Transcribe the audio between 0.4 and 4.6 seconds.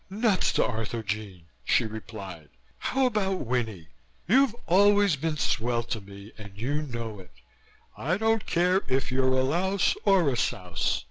to Arthurjean," she replied. "How about Winnie? You've